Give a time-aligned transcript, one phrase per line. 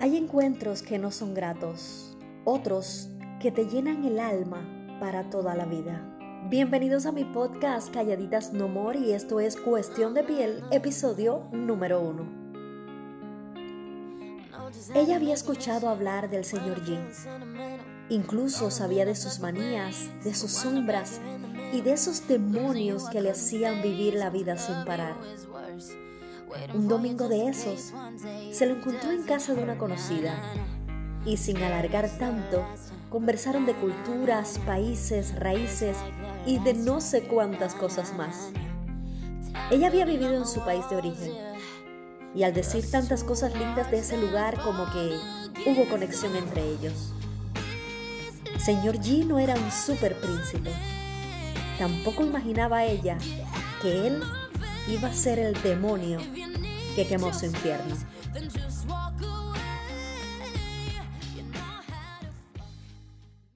[0.00, 3.08] Hay encuentros que no son gratos, otros
[3.40, 6.10] que te llenan el alma para toda la vida.
[6.50, 12.00] Bienvenidos a mi podcast Calladitas No More y esto es Cuestión de Piel, episodio número
[12.00, 12.28] uno.
[14.94, 17.00] Ella había escuchado hablar del señor Jin.
[18.10, 21.20] Incluso sabía de sus manías, de sus sombras
[21.72, 25.14] y de esos demonios que le hacían vivir la vida sin parar.
[26.74, 27.92] Un domingo de esos,
[28.52, 30.34] se lo encontró en casa de una conocida
[31.24, 32.64] y sin alargar tanto,
[33.10, 35.96] conversaron de culturas, países, raíces
[36.46, 38.50] y de no sé cuántas cosas más.
[39.70, 41.32] Ella había vivido en su país de origen
[42.34, 45.16] y al decir tantas cosas lindas de ese lugar como que
[45.66, 47.12] hubo conexión entre ellos.
[48.58, 50.70] Señor G no era un super príncipe.
[51.78, 53.18] Tampoco imaginaba ella
[53.80, 54.22] que él
[54.88, 56.20] iba a ser el demonio
[56.94, 57.96] que quemó su infierno.